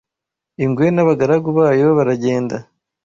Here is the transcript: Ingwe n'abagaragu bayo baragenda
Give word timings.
Ingwe 0.63 0.87
n'abagaragu 0.91 1.49
bayo 1.59 1.87
baragenda 1.97 2.55